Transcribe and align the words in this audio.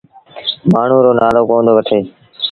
مآڻهوٚݩ 0.71 1.03
رو 1.05 1.11
نآلو 1.19 1.41
ڪوندو 1.49 1.71
وٺي۔ 1.77 1.99